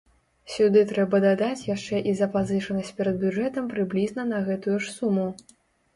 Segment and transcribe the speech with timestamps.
[0.53, 5.27] Сюды трэба дадаць яшчэ і запазычанасць перад бюджэтам прыблізна на гэтую ж суму.